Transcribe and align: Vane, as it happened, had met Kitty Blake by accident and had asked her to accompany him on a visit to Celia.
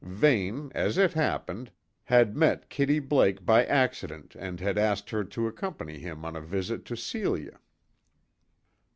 Vane, 0.03 0.71
as 0.73 0.97
it 0.97 1.13
happened, 1.13 1.69
had 2.05 2.35
met 2.35 2.71
Kitty 2.71 2.97
Blake 2.97 3.45
by 3.45 3.63
accident 3.63 4.33
and 4.35 4.59
had 4.59 4.75
asked 4.79 5.11
her 5.11 5.23
to 5.25 5.45
accompany 5.45 5.99
him 5.99 6.25
on 6.25 6.35
a 6.35 6.41
visit 6.41 6.85
to 6.85 6.97
Celia. 6.97 7.59